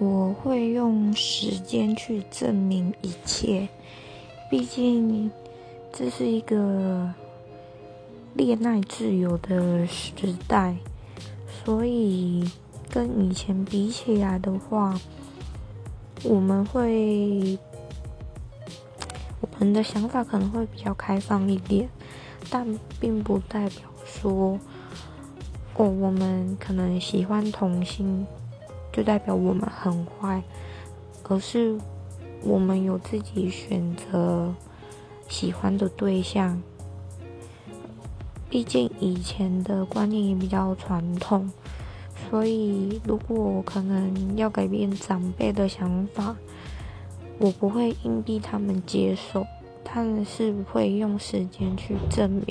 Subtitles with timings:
[0.00, 3.68] 我会用时间去证明一切，
[4.48, 5.28] 毕竟
[5.92, 7.12] 这是一个
[8.34, 10.12] 恋爱自由的时
[10.46, 10.76] 代，
[11.64, 12.48] 所以
[12.88, 14.96] 跟以前比起来的话，
[16.22, 17.58] 我们会
[19.40, 21.88] 我们的想法可能会比较开放一点，
[22.48, 24.60] 但并不代表说
[25.74, 28.24] 哦，我们可能喜欢同性。
[28.98, 30.42] 就代表我们很坏，
[31.28, 31.78] 而是
[32.42, 34.52] 我们有自己选择
[35.28, 36.60] 喜欢的对象。
[38.50, 41.48] 毕竟以前的观念也比较传统，
[42.28, 46.34] 所以如果我可能要改变长辈的想法，
[47.38, 49.46] 我不会硬逼他们接受，
[49.84, 52.46] 但是会用时间去证明。